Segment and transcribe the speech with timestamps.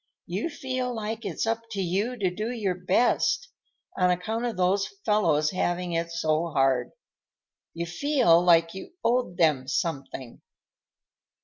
[0.25, 3.49] You feel like it's up to you to do your best,
[3.95, 6.89] on account of those fellows having it so hard.
[7.75, 10.41] You feel like you owed them something."